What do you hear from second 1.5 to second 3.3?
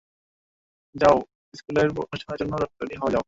স্কুলের অনুষ্ঠানের জন্য তৈরি হও, যাও।